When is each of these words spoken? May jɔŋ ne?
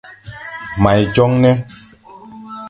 May 0.81 0.99
jɔŋ 1.15 1.31
ne? 1.41 1.51